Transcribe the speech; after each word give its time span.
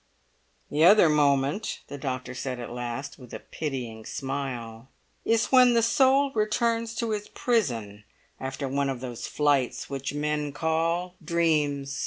"The 0.71 0.83
other 0.83 1.09
moment," 1.09 1.81
the 1.87 1.99
doctor 1.99 2.33
said 2.33 2.59
at 2.59 2.71
last, 2.71 3.19
with 3.19 3.35
a 3.35 3.39
pitying 3.39 4.03
smile, 4.03 4.89
"is 5.25 5.51
when 5.51 5.75
the 5.75 5.83
soul 5.83 6.31
returns 6.31 6.95
to 6.95 7.11
its 7.11 7.29
prison 7.35 8.03
after 8.39 8.67
one 8.67 8.89
of 8.89 8.99
those 8.99 9.27
flights 9.27 9.91
which 9.91 10.11
men 10.11 10.53
call 10.53 11.13
dreams. 11.23 11.99